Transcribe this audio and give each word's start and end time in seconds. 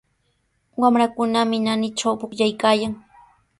Wamrakunami 0.81 1.57
naanitraw 1.59 2.15
pukllaykaayan. 2.19 2.93